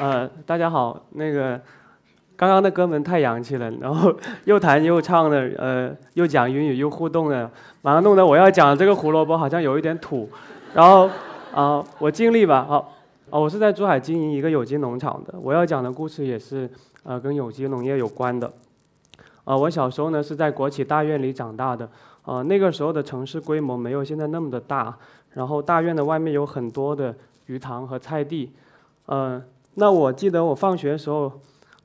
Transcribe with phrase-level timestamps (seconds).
[0.00, 1.60] 呃，大家好，那个
[2.34, 4.10] 刚刚的哥们太洋气了，然后
[4.46, 7.50] 又弹又唱的，呃，又讲英语又互动的，
[7.82, 10.26] 马上弄得我要讲这个胡萝卜好像有一点土，
[10.72, 11.06] 然后
[11.52, 12.94] 啊，我尽力吧，好，
[13.28, 16.66] 啊，我是在珠海经营一个有机农场的，我要讲的故事也是
[17.02, 18.50] 呃跟有机农业有关的，
[19.44, 21.86] 啊，我小时候呢是在国企大院里长大的，
[22.22, 24.96] 啊，那个时候的城市规模没有现在那么的大，
[25.34, 27.14] 然后大院的外面有很多的
[27.44, 28.50] 鱼塘和菜地，
[29.04, 29.42] 嗯。
[29.74, 31.32] 那我记得我放学的时候，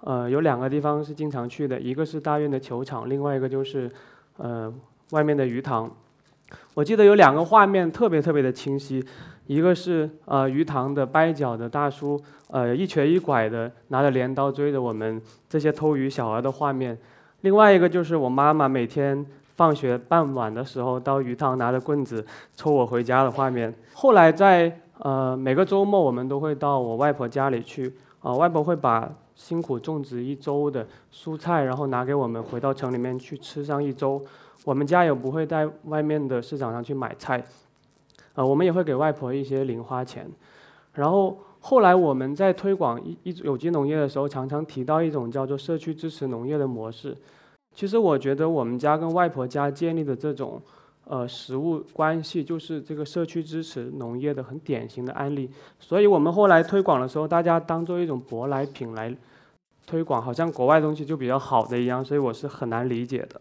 [0.01, 3.89] 呃，有两个地方是经常去的，一个是大院的球场，另外一个就是，
[4.37, 4.73] 呃，
[5.11, 5.89] 外面的鱼塘。
[6.73, 9.03] 我记得有两个画面特别特别的清晰，
[9.45, 16.97] 一个是呃鱼塘的掰角的大叔，呃一瘸一拐的拿着镰刀追着我们这些偷鱼小儿的画面，
[17.41, 23.73] 另外一个就是我妈妈每天放学傍晚的时候到鱼塘拿着棍子抽我回家的画面。
[23.93, 24.81] 后来在。
[24.99, 34.23] 呃，每个周末我们都会到我外婆家里去，啊，外婆会把辛苦种植一周的蔬菜，然后拿给我们回到城里面去吃上一周。
[34.63, 37.43] 我们家也不会在外面的市场上去买菜，
[38.35, 40.31] 呃，我们也会给外婆一些零花钱。
[40.93, 47.15] 然后后来我们在推广一一有机农业的时候，常常提到一种叫做社区支持农业的模式。
[47.73, 50.61] 其实我觉得我们家跟外婆家建立的这种。
[51.07, 55.47] 呃，食物关系就是这个社区支持农业的很典型的案例，
[55.79, 59.15] 所以我们后来推广的时候，大家当做一种舶来品来
[59.85, 63.39] 推广，好像国外东西就比较好的一样，所以我是很难理解的。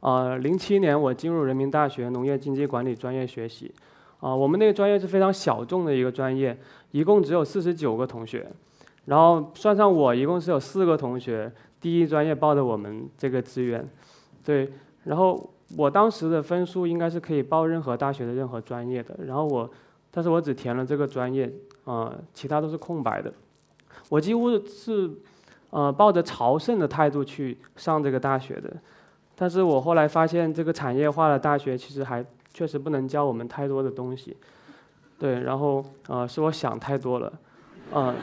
[0.00, 3.72] 呃，零七年我进入人民大学农业经济管理专业学习，
[4.18, 6.58] 啊，我们那个专业是非常小众的一个专业，
[6.90, 8.44] 一共只有四十九个同学，
[9.04, 13.88] 然后算上我，一共是有四个同学第一专业报的我们这个资源，
[14.44, 14.72] 对，
[15.04, 15.48] 然后。
[15.76, 19.68] 我当时的分数应该是可以报任何大学的任何专业的，然后我，
[20.12, 21.52] 但是我只填了这个专业，
[21.84, 23.32] 啊，其他都是空白的。
[24.08, 25.10] 我几乎是，
[25.70, 28.72] 呃，抱着朝圣的态度去上这个大学的，
[29.34, 32.24] 但是我后来发现这个产业化的大学其实还
[32.54, 34.36] 确实不能教我们太多的东西，
[35.18, 37.32] 对，然后，呃，是我想太多了，
[37.92, 38.14] 嗯，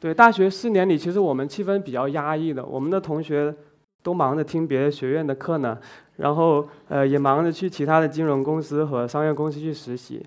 [0.00, 3.54] 对，大学四年里其实我们气氛比较压抑的，我们的同学
[4.02, 5.78] 都忙着听别的学院的课呢。
[6.18, 10.20] 然后，呃，也忙着去其他的金融公司和商业公司去实习，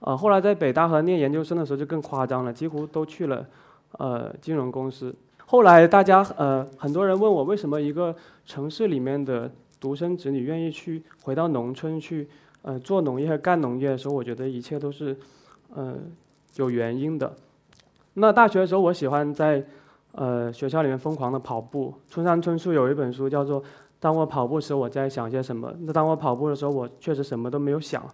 [0.00, 3.46] 呃，后来在北大和念研究生的时候就更夸张了，几乎都去了，
[3.98, 5.14] 呃，金融公司。
[5.44, 8.16] 后来大家，呃，很多人问我为什么一个
[8.46, 12.26] 城市里面的独生子女愿意去回到农村去，
[12.62, 15.14] 呃，做农业和干农业的时候，我觉得一切都是，
[15.74, 15.94] 呃，
[16.56, 17.30] 有原因的。
[18.14, 19.62] 那大学的时候，我喜欢在，
[20.12, 21.92] 呃，学校里面疯狂的跑步。
[22.08, 23.62] 村上春树有一本书叫做。
[24.04, 25.72] 当我跑步时，我在想些什么？
[25.80, 28.04] 那当我跑步的时候，我确实什么都没有想。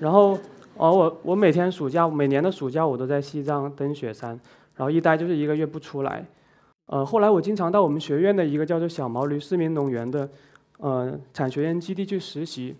[0.00, 0.30] 然后，
[0.78, 4.30] 哦，我我每天暑假，每年的暑假，我都在西藏登雪山，
[4.76, 6.24] 然后一待就是一个月不出来。
[6.86, 10.26] 呃，后来我经常到我们学院的一个叫做小毛驴市民农园的，
[10.78, 12.74] 呃，产学研基地去实习。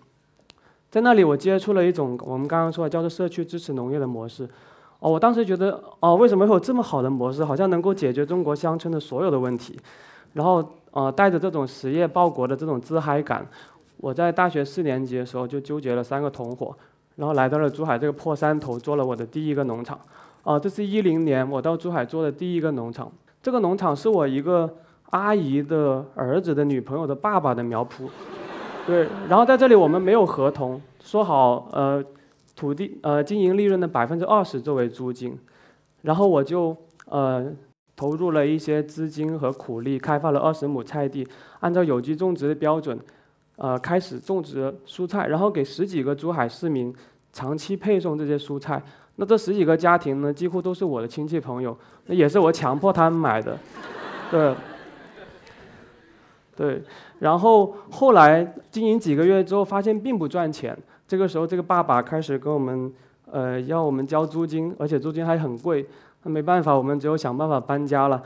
[0.91, 4.49] 在那里，我接触了一种我们刚刚说的叫做社区支持农业的模式。
[5.01, 7.45] 哦，我当时觉得，哦，为什么会有这么好的模式？
[7.45, 9.79] 好像能够解决中国乡村的所有的问题。
[10.33, 10.67] 然后。
[10.97, 13.47] 呃，带着这种实业报国的这种自嗨感，
[13.99, 16.75] 我在大学四年级的时候就纠结了三个同伙，
[17.17, 20.01] 然后来到了珠海这个破山头，做了我的第一个农场。
[20.43, 23.13] 啊，这是一零年我到珠海做的第一个农场。
[23.43, 24.75] 这个农场是我一个
[25.11, 28.09] 阿姨的儿子的女朋友的爸爸的苗圃。
[28.87, 32.03] 对，然后在这里我们没有合同，说好呃
[32.55, 35.39] 土地呃经营利润的百分之二十作为租金，
[36.01, 36.75] 然后我就
[37.05, 37.53] 呃。
[37.97, 41.27] 投入了一些资金和苦力，开发了二十亩菜地，
[41.61, 42.97] 按照有机种植的标准，
[43.57, 46.95] 呃，开始种植蔬菜，然后给十几个珠海市民
[47.33, 48.83] 长期配送这些蔬菜。
[49.17, 51.75] 那这十几个家庭呢，几乎都是我的亲戚朋友，
[52.05, 53.59] 那也是我强迫他们买的，
[54.31, 54.55] 对，
[56.55, 56.83] 对。
[57.19, 60.77] 然后后来经营几个月之后，发现并不赚钱。
[61.09, 62.93] 这个时候，这个爸爸开始跟我们，
[63.31, 65.87] 呃，要我们交租金，而且租金还很贵。
[66.27, 68.21] 那没办法，我们只有想办法搬家了。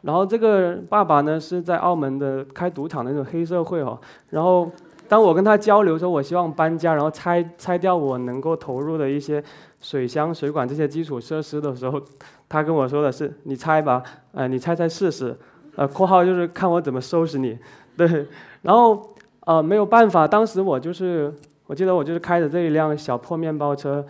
[0.00, 3.96] 然后这个爸爸呢是在澳门的开赌场的那种黑社会哦。
[4.30, 4.68] 然后
[5.06, 9.44] 当我跟他交流说，我希望搬家，然后拆拆掉我能够投入的一些
[9.80, 12.00] 水箱、水管这些基础设施的时候，
[12.48, 14.02] 他跟我说的是：“你拆吧，
[14.32, 15.36] 呃，你拆拆试试。”
[15.76, 17.58] 呃，括号就是看我怎么收拾你。
[17.96, 18.26] 对。
[18.62, 21.32] 然后呃没有办法，当时我就是
[21.66, 24.02] 我记得我就是开着这一辆小破面包车。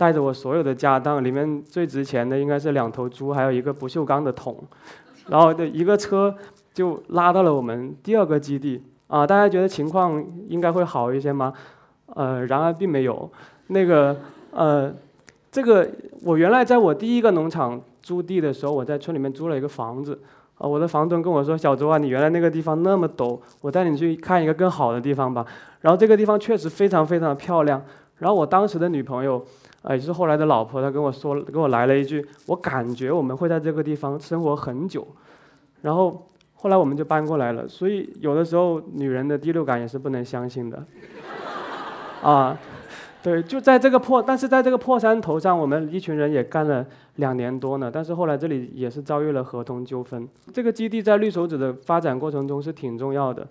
[0.00, 4.56] 带着我所有的家当，里面最值钱的应该是两头猪，还有一个不锈钢的桶，
[5.28, 6.34] 然后的一个车
[6.72, 9.26] 就拉到了我们第二个基地啊！
[9.26, 11.52] 大家觉得情况应该会好一些吗？
[12.14, 13.30] 呃，然而并没有。
[13.66, 14.16] 那个
[14.52, 14.90] 呃，
[15.52, 15.86] 这个
[16.24, 20.18] 我原来在我第一个农场租地的时候，我在村里面租了一个房子。
[20.56, 25.44] 啊，我的房东跟我说：“小周啊，你原来那个地方那么陡，我带你去看一个更好的地方吧。”
[25.82, 27.82] 然后这个地方确实非常非常漂亮。
[28.18, 29.42] 然后我当时的女朋友，
[29.82, 35.06] 呃，也是后来的老婆，她跟我说，跟我来了一句：“我感觉我们会在这个地方生活很久。”
[35.82, 37.66] 然后后来我们就搬过来了。
[37.66, 40.84] 所以有的时候女人的第六感也是不能相信的。
[42.22, 42.58] 啊。
[43.22, 46.82] 对，就在这个破，但是在这个破山头上，我们一群人也干了
[47.16, 47.90] 两年多呢。
[47.92, 50.26] 但是后来这里也是遭遇了合同纠纷。
[50.54, 53.46] 这个基地在绿手指的发展过程中是挺重要的。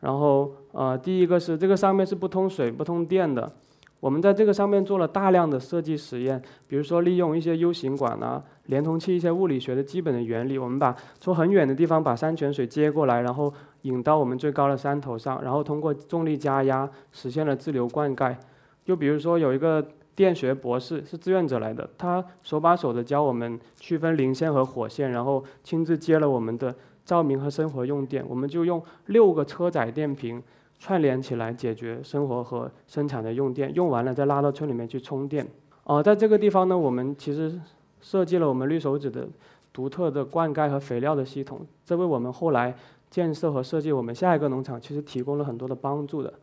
[0.00, 3.52] 然后，呃，第一个是这个上面是不通水、不通电的。
[4.00, 13.52] 我们在这个上面做了大量的设计实验，比如说利用一些 U 型管啊、连通器一些物理学的基本的原理，我们把从很远的地方把山泉水接过来，然后
[13.82, 18.34] 引到我们最高的山头上，然后通过重力加压实现了自流灌溉。
[18.82, 19.86] 就比如说有一个
[20.16, 26.74] 电学博士是志愿者来的，他手把手的教我们区分零线和火线，然后亲自接了我们的
[27.04, 28.24] 照明和生活用电。
[28.26, 30.42] 我们就用六个车载电瓶
[30.80, 35.46] 串联起来解决生活和生产的用电，用完了再拉到村里面去充电。
[35.84, 37.56] 哦，在这个地方呢，我们其实
[38.00, 39.28] 设计了我们绿手指的
[39.72, 42.74] 独特的灌溉和肥料的系统，这为我们后来
[43.08, 46.34] 建设和设计我们下一个农场其实提供了很多的帮助的。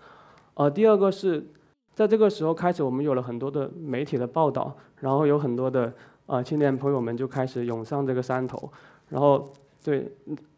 [0.54, 1.46] 呃，第二个是。
[1.98, 5.92] 在这个时候开始，我们有了很多的媒体的报道，然后有很多的
[6.28, 8.72] 呃青年朋友们就开始涌上这个山头，
[9.10, 9.52] 然后
[9.84, 10.08] 对，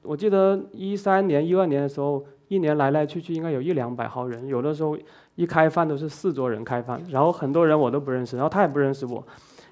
[0.01, 4.97] 我记得一三年、一二年的时候，一年来来去去应该有一两百号人，有的时候
[5.35, 9.23] 一开饭都是四桌人开饭，然后很多人我都不认识，然后他也不认识我，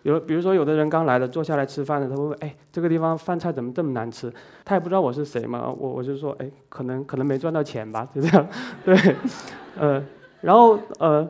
[0.04, 4.32] 有比如说有的人刚来的坐下来吃饭的，他会问哎这个地方饭菜怎么这么难吃，
[4.64, 8.48] 他也不知道我是谁嘛，我我就说哎可能可能没赚到钱吧，就这样，
[8.84, 9.16] 对，
[9.78, 10.04] 呃，
[10.42, 11.28] 然后呃。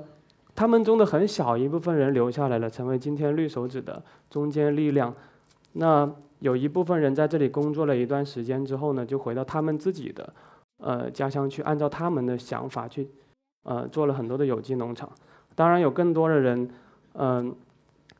[0.59, 5.13] 他们中的很小一部分人留下来了，成为今天绿手指的中坚力量。
[5.73, 10.33] 那有一部分人在这里工作了一段时间之后呢，就回到他们自己的
[10.77, 13.07] 呃家乡去，按照他们的想法去
[13.63, 15.09] 呃做了很多的有机农场。
[15.55, 16.69] 当然，有更多的人
[17.13, 17.55] 嗯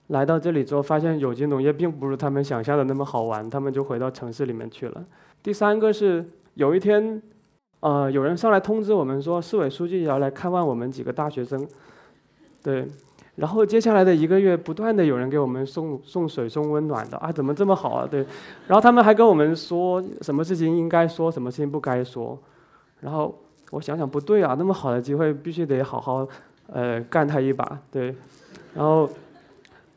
[0.07, 5.05] 来到这里之后，发现有机农业并不如他们想象的那么好玩，他们就回到城市里面去了。
[5.43, 6.25] 第三个是
[6.55, 7.21] 有一天
[7.81, 11.67] 呃有人上来通知我们说，市委书记要来看望我们几个大学生。
[12.63, 12.87] 对，
[13.38, 18.07] 然后接下来的一个月，不断的有人给我们送送水、送温暖的啊，怎么这么好啊？
[18.10, 18.25] 对，
[18.66, 22.36] 然后他们还跟我们说，什么事情应该说，什么事情不该说。
[23.00, 23.34] 然后
[23.69, 26.28] 我想想，不对啊，那么好的机会，必须得好好
[26.74, 27.80] 呃干他一把。
[27.92, 28.16] 对，
[28.74, 29.07] 然后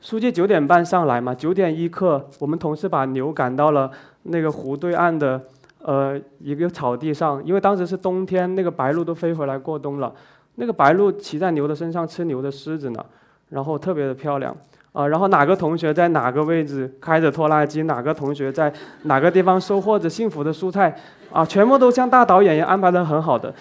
[0.03, 3.91] 书记九点半上来嘛，九点一刻，我们同事把牛赶到了
[4.25, 5.43] 那个湖对岸的
[5.81, 10.15] 呃一个草地上，因为当时是冬天，那个白鹭都飞回来过冬了。
[10.57, 13.03] 那个白鹭骑在牛的身上吃牛的虱子呢，
[13.51, 14.57] 然后特别的漂亮
[14.93, 15.07] 啊。
[15.07, 20.97] 然后哪个同学在哪个位置开着拖拉机，哪个同学在哪个地方收获着幸福的蔬菜
[21.31, 23.55] 啊，全部都像大导演一样安排的很好的。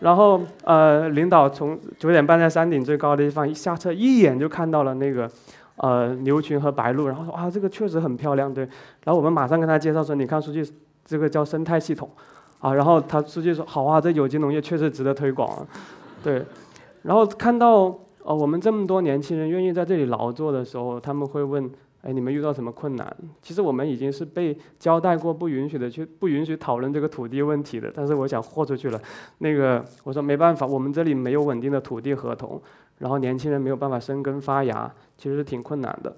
[0.00, 5.28] 然后呃，领导从九点半在山顶最高的地方一下车，一眼就看到了那个
[5.74, 8.62] 呃牛群和白鹭，然后说啊，这个确实很漂亮，对。
[9.02, 10.62] 然后我们马上跟他介绍说，你看书记，
[11.04, 12.08] 这个叫生态系统
[12.60, 12.72] 啊。
[12.72, 15.66] 然后他书记说，好啊，这有机农业确实值得推广。
[16.22, 16.44] 对，
[17.02, 21.64] 然后看到哦我们这么多年轻人愿意在这里劳作的时候，他们会问：
[22.02, 23.10] 哎，你们遇到什么困难？
[23.40, 27.90] 其实我们已经是被交代过不允许的，去不允许讨论这个土地问题的。
[27.94, 29.00] 但是我想豁出去了。
[29.38, 32.60] 那个我说没办法，我们这里没有稳定的土地合同，
[32.98, 36.14] 然后年轻人没有办法生根发芽，其实是挺困难的。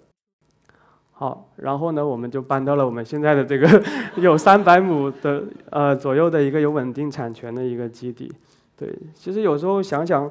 [1.12, 3.80] 好，然后呢，我们就搬到了我们现在的这个
[4.16, 8.32] 有三百亩的呃左右的一个有稳定产权的一个基地。
[8.76, 10.28] 对，其实有时候想想，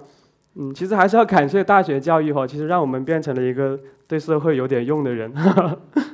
[0.62, 5.34] 嗯，其实还是要感谢大学教育哈，其实让我们变成了一个对社会有点用的人。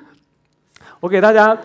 [1.01, 1.57] 我给大家，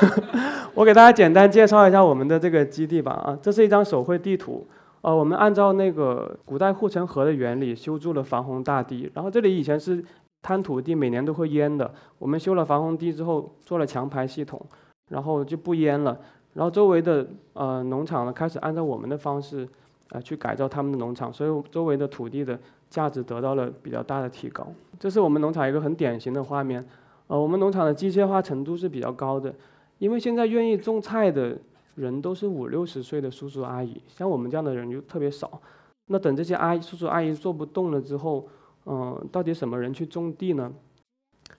[0.74, 4.66] 我给大家简单介绍一下我们的这个基地吧啊，这是一张手绘地图，
[5.00, 10.04] 呃，我们按照那个古代护城河的原理修筑了防洪大堤，然后这里以前是
[10.42, 14.60] 滩土地，每年都会淹的，我们修了防洪堤之后做了强排系统，
[15.08, 16.18] 然后就不淹了。
[16.52, 19.66] 然后周围的呃农场呢，开始按照我们的方式，
[20.10, 22.58] 呃去改造他们的农场，所以周围的土地的
[22.88, 24.66] 价值得到了比较大的提高。
[24.98, 26.84] 这是我们农场一个很典型的画面，
[27.26, 29.54] 呃，我们农场的机械化程度是比较高的，
[29.98, 31.58] 因为现在愿意种菜的
[31.96, 35.60] 人都是五六十岁的叔叔阿姨，像我们这样的人就特别少。
[36.06, 38.46] 那等这些阿姨叔叔阿姨做不动了之后，
[38.84, 40.72] 嗯，到底什么人去种地呢？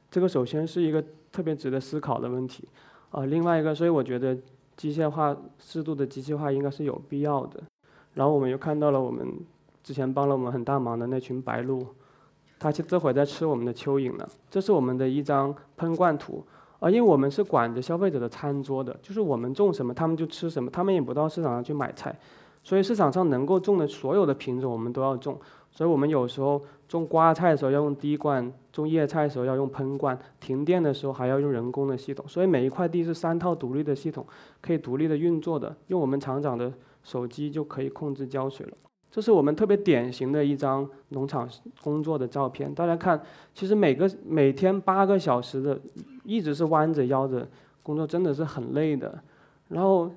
[0.10, 2.68] 这个首先是一个特别值得思考的问题，
[3.12, 4.38] 啊，另外一个，所以我觉得。
[4.78, 7.60] 机械化适度的机械化应该是有必要的，
[8.18, 9.28] 然后我们又看到了我们
[9.84, 11.86] 之前帮了我们很大忙的那群白鹭，
[12.58, 14.28] 它这会儿在吃我们的蚯蚓呢。
[14.50, 16.44] 这是我们的一张喷灌图，
[16.80, 22.18] 啊，因为我们是管着消费者的餐桌的，就是我们种什么，他们就吃什么，他们也不到市场上去买菜，
[22.64, 25.40] 所以市场上能够种的所有的品种我们都要种。
[25.78, 32.26] 所以我们有时候种瓜菜的时候要用滴灌，种叶菜的时候要用喷灌，停电的时候还要用人工的系统。
[32.28, 34.26] 所以每一块地是三套独立的系统，
[34.60, 35.76] 可以独立的运作的。
[35.90, 38.74] 用我们厂长的手机就可以控制浇水了。
[39.12, 41.48] 这是我们特别典型的一张农场
[41.84, 42.74] 工作的照片。
[42.74, 43.22] 大家看，
[43.54, 45.80] 其实每个每天八个小时的，
[46.24, 47.48] 一直是弯着腰的
[47.84, 49.24] 工作，真的是很累的。
[49.68, 50.10] 然后，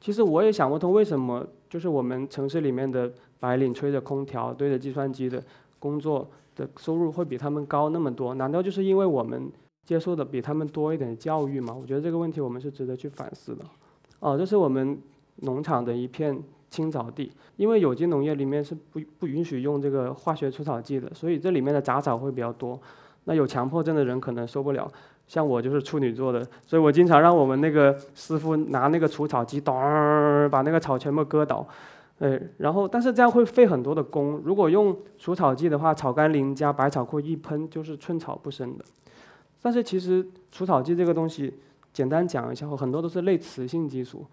[0.00, 3.10] 其实我也想不通为什么，就是我们城市里面的。
[3.42, 5.42] 白领吹着空调对着计算机的
[5.80, 8.34] 工作的收入会比他们高那么多？
[8.36, 9.50] 难道就是因为我们
[9.84, 11.74] 接受的比他们多一点教育吗？
[11.74, 13.64] 我觉得这个问题我们是值得去反思的。
[14.20, 14.96] 哦，这是我们
[15.38, 22.80] 农场的一片青草地，因为有机农业里面是不不允许用这个化学除草剂的，所以这里面的杂草会比较多。
[23.24, 24.88] 那有强迫症的人可能受不了，
[25.32, 29.74] 像我就是处女座的，所以我经常让我们那个师傅拿那个除草机，咚，
[30.50, 31.66] 把那个草全部割倒。
[32.18, 34.42] 对，然后但是这样会费很多的工。
[34.44, 38.84] 如果用除草剂的话，草甘膦加百草枯一喷就是寸草不生的。
[39.62, 41.54] 但是其实除草剂这个东西，
[41.94, 44.26] 简单讲一下，很多都是类雌性激素，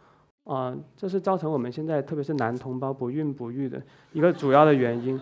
[0.43, 5.17] 啊，这是造成我们现在特别是男同胞不孕不育的一个主要的原因。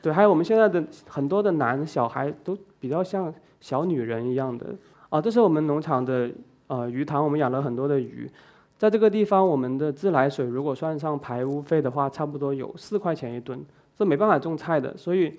[0.00, 3.30] 对，还有我们现在的很多的男小孩都比较像
[3.60, 4.74] 小女人一样的。
[5.10, 6.30] 啊，这是我们农场的
[6.66, 8.30] 呃鱼塘，我们养了很多的鱼。
[8.76, 13.60] 在这个地方，我们的自来水如果算上排污费的话，差不多有四块钱一吨，
[13.96, 14.96] 这没办法种菜的。
[14.96, 15.32] 所以，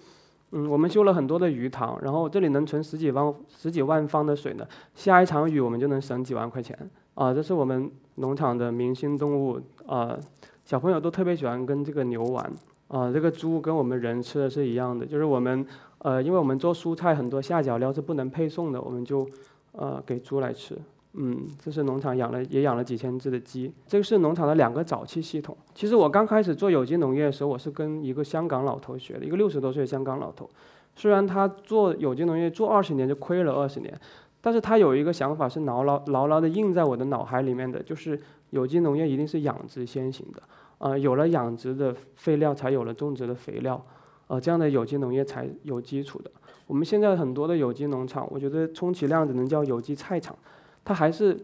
[0.52, 4.68] 嗯，我们修了很多的鱼塘，然后这里能存十几万十几万方的水呢。
[4.94, 6.78] 下一场雨，我们就能省几万块钱
[7.14, 7.34] 啊！
[7.34, 10.18] 这是我们农场的明星动物啊，
[10.66, 12.52] 小朋友都特别喜欢跟这个牛玩
[12.90, 13.10] 啊。
[13.14, 15.66] 这个猪跟我们人吃的是一样的，就是我们
[16.00, 19.26] 呃，因为我们做蔬菜很多下脚料是不能配送的，我们就
[19.72, 20.78] 呃给猪来吃。
[21.14, 23.74] 嗯，这是农场养了也养了几千只的鸡。
[23.88, 25.58] 这个是农场的两个沼气系统。
[25.74, 30.48] 其实我刚开始做有机农业的时候，我是跟一个香港老头学的，一个六十多岁的香港老头。
[30.96, 34.00] 虽然他做有机农业做二十年就亏了二十年，
[34.40, 38.20] 但是他有一个想法是牢牢牢牢的印在我的脑海里面的，就是
[38.52, 40.44] 有机农业一定是养殖先行的。
[40.78, 43.84] 呃，有了养殖的废料，才有了种植的肥料，
[44.30, 46.30] 呃，这样的有机农业才有基础的。
[46.68, 50.38] 我们现在很多的有机农场，我觉得充其量只能叫有机菜场。
[50.86, 51.36] 它还是，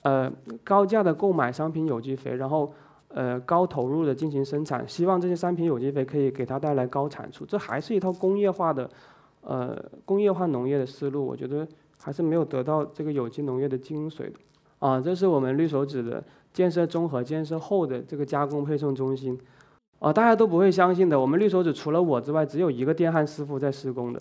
[0.00, 0.32] 呃，
[0.64, 2.72] 高价的购买商品有机肥，然后，
[3.08, 7.44] 呃，高投入的进行生产，希望这些商品有机肥可以给它带来高产出。
[7.44, 8.88] 这还是一套工业化的，
[9.42, 11.26] 呃，工业化农业的思路。
[11.26, 11.68] 我觉得
[12.00, 14.32] 还是没有得到这个有机农业的精髓的。
[14.78, 19.38] 啊，这是我们绿手指的建设综合建设后的这个加工配送中心。
[20.02, 24.20] 啊，大家都不会相信的，我们绿手指除了我之外，只有一个电焊师傅在施工的。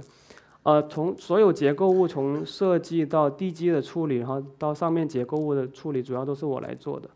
[0.61, 7.09] 呃，从所有结构物从设计到地基的处理，然后到上面结构物的处理，主要都是我来做的。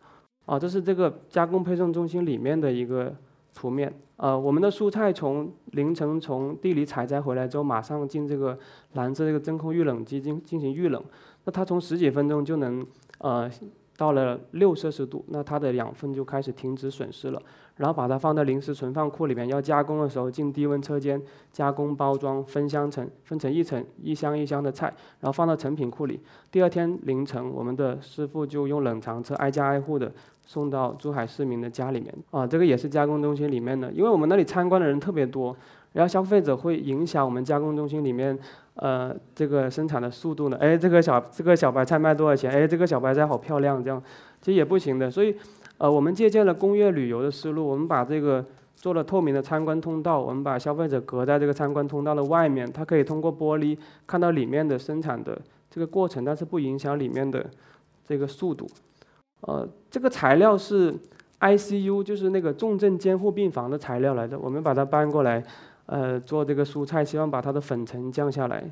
[0.48, 3.14] 啊，这是这个加工配送中心里面的一个
[3.54, 3.94] 图面。
[4.18, 8.58] 呃，我们的蔬菜从凌晨从地里采摘回来之后，马上进这个
[8.94, 11.04] 蓝色这个真空预冷机进进行预冷。
[11.44, 12.84] 那它从十几分钟就能
[13.20, 13.48] 呃
[13.98, 17.42] 到了六摄氏度，那它的养分就开始停止损失了。
[17.78, 21.22] 然后把它放在临时存放库里面，要加工的时候进低温车间
[21.52, 24.88] 加工包装分箱成分成一层一箱一箱的菜，
[25.20, 26.18] 然后放到成品库里。
[26.50, 30.10] 第二天凌晨，我们的师傅就用冷藏车挨家挨户的
[30.46, 32.14] 送到珠海市民的家里面。
[32.32, 35.54] 啊，这个也是加工中心里面的，因为我们那里参观的人特别多，
[35.96, 38.38] 然后消费者会影响我们加工中心里面
[38.76, 40.58] 呃这个生产的速度呢。
[40.60, 42.52] 哎，这个小这个小白菜卖多少钱？
[42.52, 44.00] 哎，这个小白菜好漂亮，这样
[44.42, 45.36] 其实也不行的，所以。
[45.78, 48.46] 呃，我们借鉴了工业旅游的思路，我们把这个
[48.78, 55.38] 做了透明的参观通道，我们把消费者隔在这个参观通道的外面，他可以通过玻璃看到里面的生产的
[55.70, 57.46] 这个过程，但是不影响里面的
[58.08, 58.66] 这个速度。
[59.42, 60.96] 呃，这个材料是
[61.42, 65.44] ICU，就是那个重症监护病房的材料来的，我们把它搬过来，
[65.88, 68.64] 呃，做这个蔬菜，希望把它的粉尘降下来，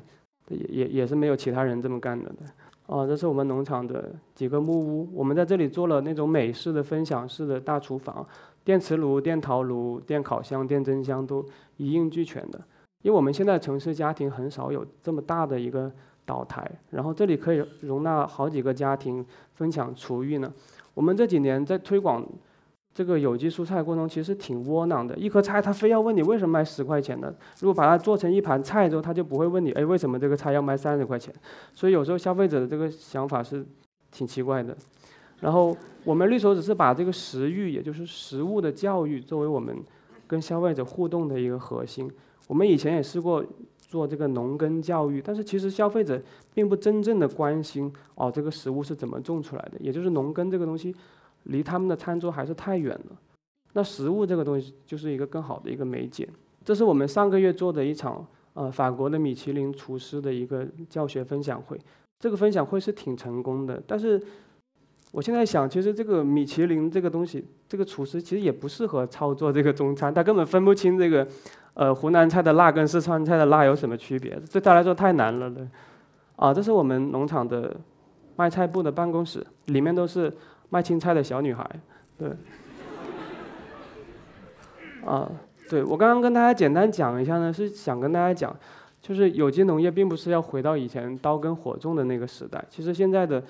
[0.48, 2.30] 也也也是没有其他人这么干的。
[2.86, 5.08] 哦，这是我们农场的几个木屋。
[5.14, 8.26] 我们在这里做了那种美式的分享式的大厨房，
[8.64, 11.44] 电磁炉、电陶炉、电烤箱、电蒸箱都
[11.76, 12.60] 一应俱全的。
[13.02, 15.90] 因为我们现在城市家庭很少有这么大的一个
[16.26, 20.52] 岛台，然后这里可以容纳好几个家庭分享厨艺呢。
[20.92, 22.26] 我们这几年在推广。
[22.94, 27.34] 这个有机蔬菜过程中其实挺窝囊的，一颗菜他非要问你为什么卖十块钱呢？
[27.60, 31.34] 如果把它做成一盘菜之后，他就不会问你，哎，为什么这个菜要卖三十块钱？
[31.74, 33.66] 所以有时候消费者的这个想法是
[34.12, 34.76] 挺奇怪的。
[35.40, 39.76] 然后我们绿手只是把这个食欲，也就是食物的教育，作为我们
[40.28, 42.08] 跟消费者互动的一个核心。
[42.46, 43.44] 我们以前也试过
[43.76, 46.22] 做这个农耕教育，但是其实消费者
[46.54, 50.94] 并不真正的关心哦这个食物是怎么种出来的，也就是农耕这个东西
[51.44, 53.16] 离他们的餐桌还是太远了。
[53.72, 56.28] 那食物这个东西就是一个更好的一个媒介。
[56.64, 61.78] 这是我们上个月做的一场呃法国的米其林厨师的一个教学分享会，
[62.18, 64.20] 这个分享会是挺成功的，但是。
[65.12, 71.24] 我现在想，其实这个米其林这个东西，这个厨师其实也不适合操作这个中餐，他根本分不清这个，
[71.74, 75.64] 呃，湖南菜的辣跟四川菜的辣有什么区别，对他来说太难了的。
[76.34, 77.76] 啊，这是我们农场的
[78.34, 80.32] 卖菜部的办公室，里面都是
[80.70, 81.68] 卖青菜的小女孩，
[82.18, 82.30] 对。
[85.04, 85.30] 啊，
[85.68, 88.56] 对我刚刚跟大家简单讲一下呢，是想跟大家讲，
[89.00, 93.42] 就是有机农业并不是要回到以前刀耕火种的那个时代，其实现在的。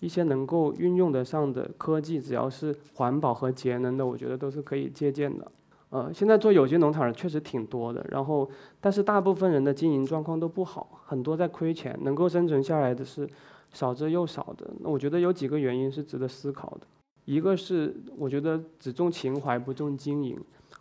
[0.00, 5.46] 一些能够运用得上的科技，只要是环保和节能的，我觉得都是可以借鉴的。
[5.90, 8.50] 呃，现在做有机农场的确实挺多的，然后
[8.80, 13.28] 但是大部分人的经营状况都不好，很多在亏钱，能够生存下来的是
[13.72, 14.70] 少之又少的。
[14.80, 16.86] 那我觉得有几个原因是值得思考的，
[17.24, 20.38] 一个是我觉得只重情怀不重经营。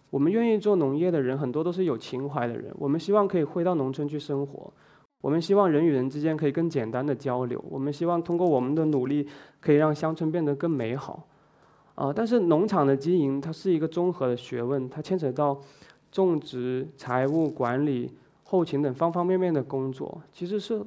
[0.09, 4.73] 我们愿意做农业的人很多都是有情怀的人，我们希望可以回到农村去生活。
[5.21, 7.63] 我们希望人与人之间可以更简单的交流。
[7.69, 9.27] 我们希望通过我们的努力，
[9.59, 11.27] 可以让乡村变得更美好。
[11.95, 15.59] 啊，但是农场的经营它是一个综合的学问，它牵扯到
[16.09, 18.09] 种植、财务管理、
[18.43, 20.81] 后勤等方方面面的工作，其实是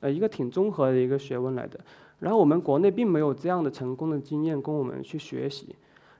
[0.00, 1.78] 呃一个挺综合的一个学问来的。
[2.18, 5.74] 然后我们国内并没有这样的成功的经验供我们去学习。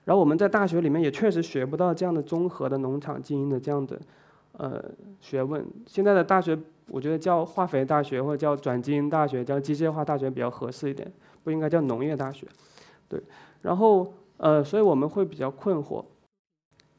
[0.05, 4.01] 然后我们在大学里面也确实学不到这样的综合的农场经营的这样的
[4.53, 4.85] 呃
[5.21, 5.67] 学问。
[5.87, 6.59] 现在的大学。
[6.93, 11.09] 我觉得叫化肥大学或者叫转基因大学、叫机械化大学比较合适一点，
[11.45, 12.45] 不应该叫农业大学。
[13.09, 13.23] 对，
[13.63, 16.05] 然后呃，所以我们会比较困惑。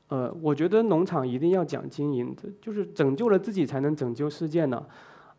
[0.07, 4.81] 呃，我觉得农场一定要讲经营，就是拯救了自己才能拯救世界呢。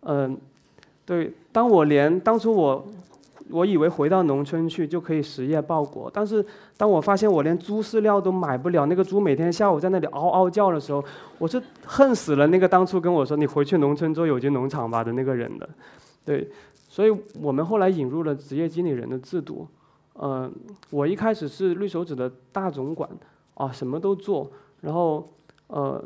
[0.01, 0.39] 嗯，
[1.05, 2.85] 对，当我连当初我。
[3.51, 6.43] 我以为回到农村去就可以实业报国，但是
[6.79, 11.05] 当我发现我连猪饲料都买不了，那个猪每天下午在那里嗷嗷叫的时候，
[11.37, 15.69] 我是恨死了那个当初跟我说你回去农村做有机农场吧的那个人的。
[16.25, 16.49] 对，
[16.89, 19.67] 所以我们后来引入了职业经理人的制度。
[20.15, 20.51] 嗯，
[20.89, 23.11] 我一开始是绿手指的大总管，
[23.55, 25.29] 啊，什么都做，然后
[25.67, 26.03] 呃，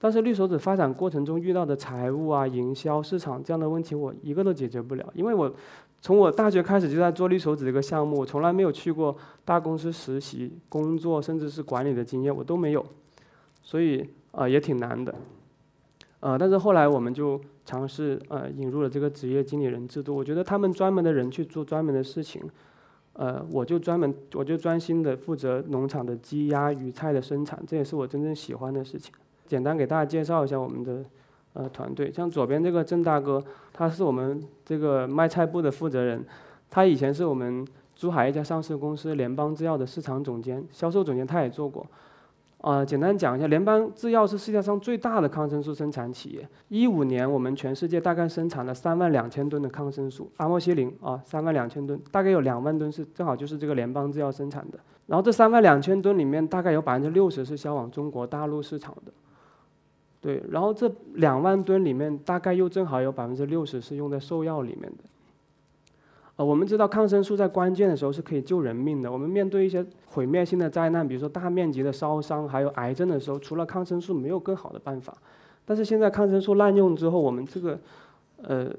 [0.00, 5.54] 但是绿手指发展过程中遇到的财务啊、营销、市场这样的问题，我一个都解决不了，因为我。
[6.02, 12.82] 从我大学开始就在做绿手指这个项目，从来没有去过大公司实习工作，甚至是管理的经验我都没有，
[13.62, 15.14] 所以啊也挺难的，
[16.20, 22.42] 呃，但是后来我们就尝试呃引入了这个职业经理人制度，我觉得他们专门的人去做专门的事情，
[23.12, 29.12] 呃，我就专门我就专心的负责农场的鸡鸭鱼菜的生产，这也是我真正喜欢的事情。
[29.50, 31.04] 简单给大家介绍一下我们的。
[31.52, 36.24] 呃，团队像左边这个郑大哥，他是我们这个卖菜部的负责人，
[36.70, 41.84] 他以前是我们珠海一家上市公司联邦制药的市场总监、销售总监，他也做过。
[42.60, 46.48] 啊，简单讲一下，联邦制药是世界上最大的抗生素生产企业。
[46.68, 54.78] 一五年，我们全世界大概生产了三万两千吨的抗生素，阿莫西林啊，三万两千吨，大概有两万吨是正好就是这个联邦制药生产的。
[55.08, 59.10] 然后这三万两千吨里面，大概有百分之六十是销往中国大陆市场的。
[60.20, 65.04] 对，然后这两万吨里面，大概又正好有百分之六十是用在兽药里面的。
[66.36, 69.10] 呃，我们知道抗生素在关键的时候是可以救人命的。
[69.10, 75.16] 我们面对一些毁灭性的灾难，比如说大面积的烧伤，还有癌症的时候，除了抗生素没有更好的办法。
[75.64, 77.80] 但是现在抗生素滥用之后，我们这个
[78.42, 78.70] 呃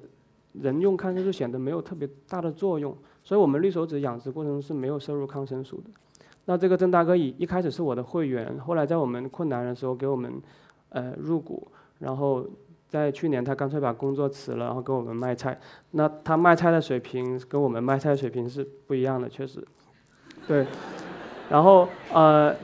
[0.53, 5.89] 人用抗生素显得没有特别大的作用，所以我们绿手指养殖过程中是没有摄入抗生素的。
[6.45, 10.31] 那这个郑大哥一一开始是我的会员，后来在我们困难的时候给我们。
[10.91, 11.67] 呃，入股，
[11.99, 12.45] 然后
[12.87, 15.59] 在去年他干脆把工作辞了，然后跟我们卖菜。
[15.91, 19.65] 那他卖菜的水平跟我们卖菜水平是不一样的，确实。
[20.47, 20.65] 对，
[21.49, 22.55] 然后呃，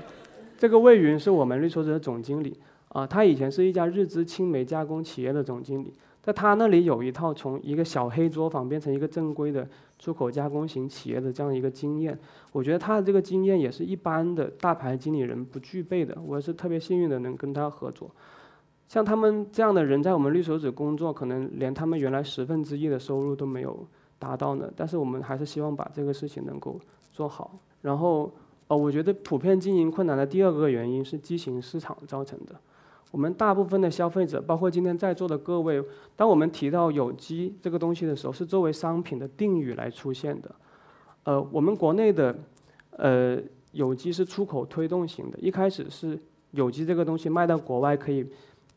[0.58, 2.60] 这个魏云是我们绿手指的总经理
[2.90, 9.68] 啊，他以前是一家日资青梅加工企业的总经理，在他那里有一套从一个小黑作坊变成一个正规的
[10.00, 12.18] 出口加工型企业的这样一个经验。
[12.52, 16.18] 我觉得他的这个经验也是一般的大牌经理人不具备的。
[16.26, 18.10] 我是特别幸运的能跟他合作。
[18.88, 23.86] 像他们这样的人在我们绿手指工作，可能连他们原来十分之一的收入都没有
[24.18, 24.72] 达到呢。
[24.76, 26.80] 但是我们还是希望把这个事情能够
[27.12, 27.60] 做好。
[27.82, 28.32] 然后，
[28.68, 32.56] 哦，我觉得普遍经营困难的第二个原因是畸形市场造成的。
[33.12, 35.84] 我们大部分的消费者，包括今天在座的各位，
[36.16, 40.56] 当我们提到有机这个东西的时候，是作为商品的定语来出现的。
[41.24, 42.36] 呃，我们国内的
[42.92, 43.38] 呃
[43.72, 46.20] 有机是出口推动型的，一开始是
[46.52, 48.26] 有机这个东西卖到国外可以。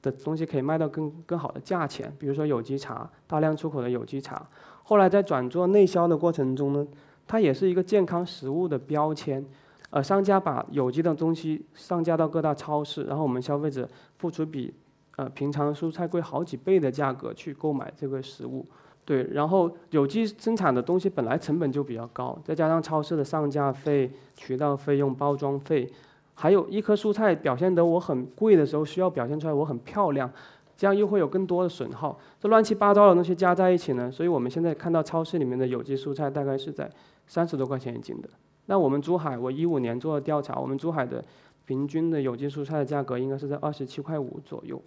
[0.02, 4.48] 的东西可以卖到更更好的价钱，比如说有机茶，大量出口的有机茶。
[4.82, 6.86] 后来在转做内销的过程中呢，
[7.26, 9.44] 它也是一个健康食物的标签。
[9.90, 14.72] 呃，商家把有机的东西上架到各大超市，然后我们消费者付出比
[15.16, 18.64] 呃平常蔬菜贵好几倍的价格去购买这个食物。
[19.05, 25.90] 对，然后有机生产的东西本来成本就比较高，再加上超市的上架费、渠道费用、包装费，
[26.35, 30.31] 还有一颗蔬菜表现得我很贵的时候，需要表现出来我很漂亮，
[30.76, 36.88] 这样又会有更多的损耗，这乱七八糟的东西加在一起呢，所以我们现在看到超市里面的有机蔬菜大概是在
[37.26, 38.29] 三十多块钱一斤的。
[38.70, 41.24] 那我们珠海，我一五年做的调查，我们珠海的
[41.66, 44.80] 平均的有机蔬菜的价格应该是在二十七块五左右。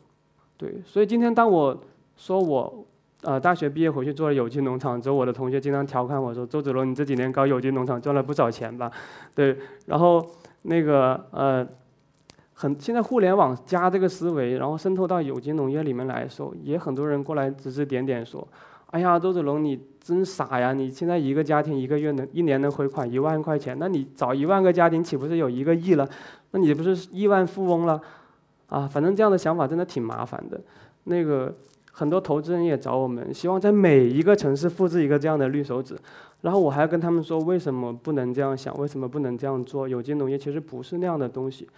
[0.55, 1.77] 对，所以今天当我
[2.15, 2.85] 说我。
[3.25, 8.91] 呃，大学毕业回去做了有机农场之后，我的同学经常调侃我说：“周子龙，你这几年搞有机农场赚了不少钱吧？”
[9.33, 10.21] 对，然后
[10.63, 11.65] 那个呃，
[12.53, 18.45] 很现在互联网加这个思维，然后渗透到有机农业里面来的时候，也很多人过来指指点点说
[18.93, 20.71] ：“哎呀，周子龙你真傻呀！
[20.71, 26.07] 你现在一个家庭一个月能一年能回款一万块钱，那你找一万个家庭岂不是有一个亿了？
[26.51, 27.99] 那你不是亿万富翁了？
[28.67, 30.61] 啊，反正这样的想法真的挺麻烦的。
[31.05, 31.53] 那个。”
[31.95, 35.95] 很多投资人也找我们，希望在每一个城市复制一个这样的绿手指，
[36.41, 39.87] 然后我还要跟他们说为什么不能这样想，为什么不能这样做？
[39.87, 41.69] 有机农业其实不是那样的东西，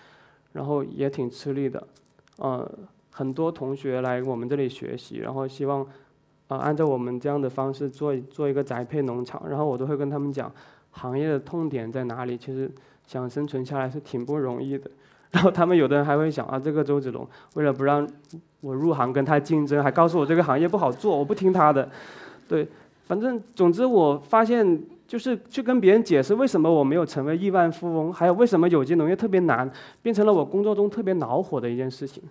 [0.54, 1.86] 然后也挺吃力的。
[2.42, 2.66] 嗯，
[3.12, 5.86] 很多同学来我们这里学习，然后希望
[6.48, 10.52] 啊按照我们这样的方式做做一个宅配农场，然后我都会跟他们讲
[10.92, 12.38] 行业的痛点在哪里。
[12.38, 12.70] 其实
[13.06, 14.90] 想生存下来是挺不容易的。
[15.32, 18.08] 然后他们有的人还会想啊，这个周子龙为了不让
[18.62, 21.90] 我入行跟他竞争，还告诉我这个行业不好做，我不听他的。
[22.48, 22.66] 对，
[23.06, 29.70] 反正总之我发现就是去跟别人解释为什么我没有成为亿万富翁，还有为什么有机农业特别难，
[30.02, 32.24] 变成了我工作中特别恼火的一件事情。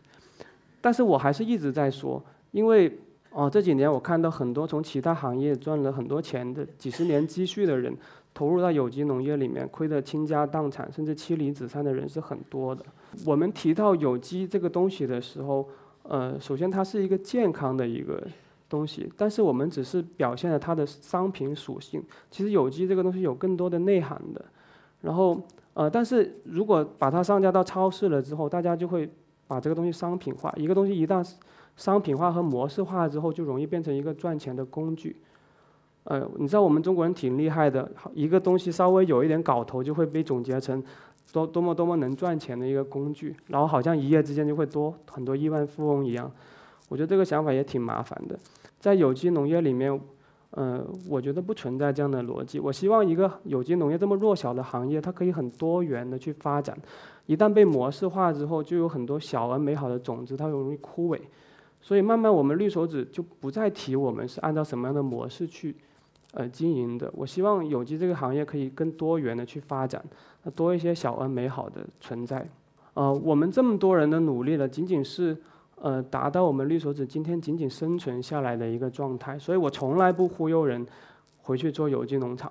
[0.81, 2.23] 但是我还是一直在说，
[2.53, 2.91] 因为
[3.35, 7.95] 哦这几年我看到很多从其他行业赚了很多钱的几十年积蓄的人。
[8.37, 12.85] 投入到有机农业里面，亏得倾家荡产，甚至妻离子散的人是很多的。
[13.25, 15.69] 我们提到有机这个东西的时候，
[16.03, 18.21] 呃，首先它是一个健康的一个
[18.69, 22.03] 东西，但是我们只是表现了它的商品属性。
[22.29, 24.45] 其实有机这个东西有更多的内涵的。
[25.03, 25.41] 然后，
[25.75, 29.09] 呃，但是如果把它上架到超市了之后，大家就会
[29.47, 30.53] 把这个东西商品化。
[30.57, 31.25] 一个东西一旦
[31.77, 35.17] 商品化和模式化之后，就容易变成一个赚钱的工具。
[36.05, 40.83] 呃，你知道我们中国人挺厉害的，一个东西稍微有一点搞头，就会被总结成
[41.33, 46.31] 多多么多么能赚钱的一个工具，然后好像一夜之间就会多很多亿万富翁一样。
[46.91, 48.39] 我觉得这个想法也挺麻烦的。
[48.79, 49.99] 在有机农业里面，
[50.51, 52.61] 呃，我觉得不存在这样的逻辑。
[52.61, 56.77] 我希望一个有机农业这么弱小的行业，它可以很多元的去发展。
[57.25, 61.19] 一旦被模式化之后，就有很多小而美好的种子，它容易枯萎。
[61.85, 65.77] 所以慢慢我们绿手指就不再提我们是按照什么样的模式去。
[66.37, 70.05] 呃，经营的，我希望有机这个行业可以更多元的去发展，
[70.53, 72.45] 多一些小而美好的存在。
[72.95, 75.37] 呃，我们这么多人的努力了，仅仅是
[75.77, 79.39] 呃达到我们绿手指今天仅仅生存下来的一个状态。
[79.39, 80.85] 所以我从来不忽悠人
[81.43, 82.51] 回去做有机农场。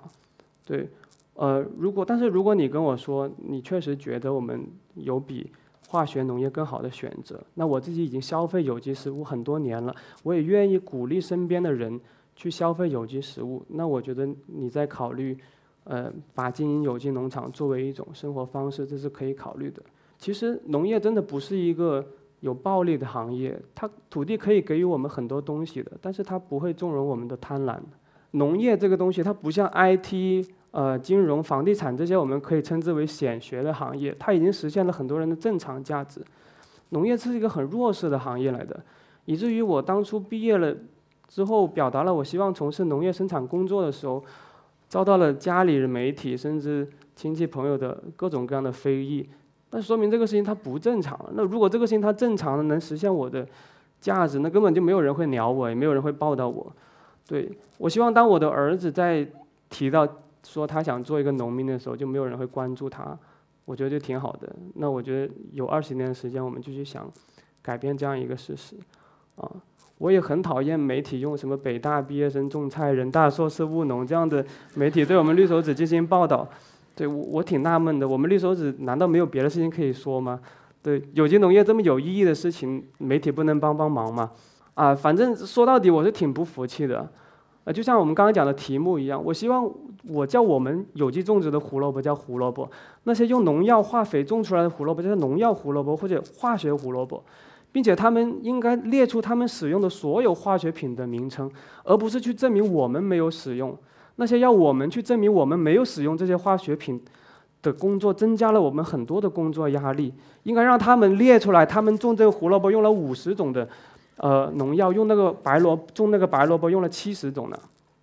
[0.64, 0.88] 对，
[1.34, 5.52] 呃，如果但是如果你跟我说你确实觉得我们有比
[5.94, 12.00] 化学农业更好的选择，那我自己已经消费有机食物很多年了，我也愿意鼓励身边的人。
[12.36, 15.38] 去消费有机食物，那我觉得你在考虑，
[15.84, 19.80] 呃，把经营有机农场作为一种生活方式，这是可以考虑的。
[20.18, 22.04] 其实农业真的不是一个
[22.40, 27.78] 有暴利的行业，它土地可以给予我们很多东西的，但是它不会纵容我们的贪婪。
[28.32, 36.20] 农业这个东西，它不像 IT、呃金融、房地产这些我们可以称之为显学的行业，它已经实现了很多人的正常价值。
[36.88, 38.82] 农业是一个很弱势的行业来的，
[39.24, 40.74] 以至于我当初毕业了。
[41.26, 44.22] 之后表达了我希望从事农业生产工作的时候，
[44.88, 49.26] 遭到了家里人、媒体甚至亲戚朋友的各种各样的非议。
[49.70, 51.18] 那说明这个事情它不正常。
[51.32, 53.44] 那如果这个事情它正常的能实现我的
[54.00, 56.70] 价值，那根本就没有人会鸟我，也没有人会报道我。
[57.26, 59.26] 对我希望当我的儿子在
[59.70, 60.06] 提到
[60.44, 63.18] 说他想做一个农民的时候，就没有人会关注他。
[63.64, 64.54] 我觉得就挺好的。
[64.74, 67.10] 那我觉得有二十年的时间，我们就去想
[67.62, 68.76] 改变这样一个事实，
[69.36, 69.50] 啊。
[69.98, 76.46] 我也很讨厌媒体用什么北大毕业生种菜、人大硕士务农这样的媒体对我们绿手指进行报道，
[76.96, 78.06] 对我我挺纳闷的。
[78.06, 80.40] 我们绿手指难道没有别的事情可以说吗？
[80.82, 84.32] 对有机农业这么有意义的事情，媒体不能帮帮忙吗？
[84.74, 87.08] 啊，反正说到底我是挺不服气的。
[87.64, 89.68] 呃，就像我们刚刚讲的题目一样，我希望
[90.08, 92.70] 我叫我们有机种植的胡萝卜叫胡萝卜，
[93.04, 97.22] 那些用农药化肥种出来的胡萝卜叫农药胡萝卜或者化学胡萝卜。
[97.72, 101.50] 并且他们应该列出他们使用的所有化学品的名称，
[101.82, 103.76] 而不是去证明我们没有使用。
[104.14, 107.02] 那些要我们去证明我们没有使用这些化学品
[107.62, 110.14] 的工作，增加了我们很多的工作压力。
[110.44, 113.68] 应该让他们列出来，他们种这个胡萝卜用了五十种的，
[114.16, 117.58] 呃，农药，用那个白萝种那个白萝卜用了七十种呢。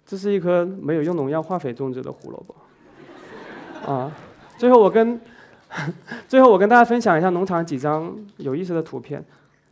[0.06, 3.92] 这是一颗没有用农药、化肥种植的胡萝卜。
[3.92, 4.12] 啊，
[4.58, 5.20] 最后我跟
[6.28, 9.24] 最后我跟大家分享一下农场几张有意思的图片。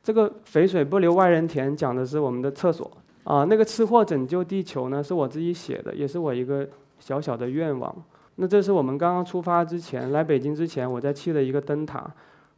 [0.01, 2.89] 这个肥水不流外人田，讲的是我们的厕所。
[3.25, 6.67] 啊，那个吃货拯救地球呢，是我自己写的，也是我一个
[6.99, 7.93] 小小的愿望。
[8.35, 12.09] 那这是我们刚刚出发之前来北京之前，我在砌的一个灯塔。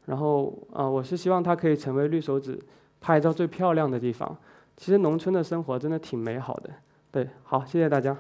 [0.06, 2.60] 然后啊，我是希望它可以成为绿手指
[3.02, 4.38] 拍照最漂亮的地方。
[4.78, 6.70] 其实农村的生活真的挺美好的。
[7.12, 8.16] 对，好，谢谢大家。